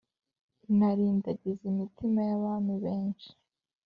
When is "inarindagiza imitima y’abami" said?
0.69-2.73